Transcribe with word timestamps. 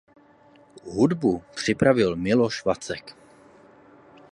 Hudbu 0.93 1.43
připravil 1.55 2.15
Miloš 2.15 2.63
Vacek. 2.65 3.15